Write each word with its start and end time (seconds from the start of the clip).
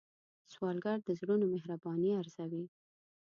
سوالګر 0.53 0.97
د 1.03 1.09
زړونو 1.19 1.45
مهرباني 1.53 2.09
ارزوي 2.21 2.65